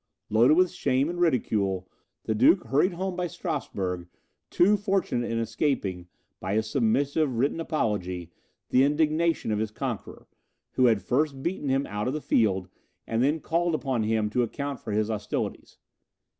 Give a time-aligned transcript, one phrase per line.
[0.31, 1.87] Loaded with shame and ridicule,
[2.23, 4.07] the duke hurried home by Strasburg,
[4.49, 6.07] too fortunate in escaping,
[6.39, 8.31] by a submissive written apology,
[8.69, 10.25] the indignation of his conqueror,
[10.71, 12.67] who had first beaten him out of the field,
[13.05, 15.77] and then called upon him to account for his hostilities.